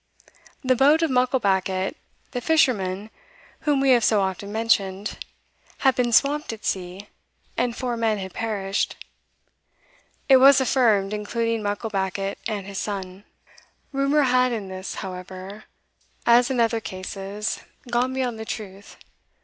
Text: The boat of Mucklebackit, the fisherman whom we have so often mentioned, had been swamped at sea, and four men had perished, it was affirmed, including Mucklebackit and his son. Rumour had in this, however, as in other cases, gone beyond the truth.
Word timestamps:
The 0.63 0.75
boat 0.75 1.03
of 1.03 1.11
Mucklebackit, 1.11 1.95
the 2.31 2.41
fisherman 2.41 3.11
whom 3.69 3.79
we 3.79 3.91
have 3.91 4.03
so 4.03 4.21
often 4.21 4.51
mentioned, 4.51 5.23
had 5.85 5.93
been 5.93 6.11
swamped 6.11 6.51
at 6.51 6.65
sea, 6.65 7.07
and 7.55 7.75
four 7.77 7.95
men 7.95 8.17
had 8.17 8.33
perished, 8.33 8.95
it 10.27 10.37
was 10.37 10.59
affirmed, 10.59 11.13
including 11.13 11.61
Mucklebackit 11.61 12.39
and 12.47 12.65
his 12.65 12.79
son. 12.79 13.25
Rumour 13.91 14.23
had 14.23 14.51
in 14.51 14.69
this, 14.69 14.95
however, 15.05 15.65
as 16.25 16.49
in 16.49 16.59
other 16.59 16.79
cases, 16.81 17.59
gone 17.91 18.11
beyond 18.11 18.39
the 18.39 18.43
truth. 18.45 18.97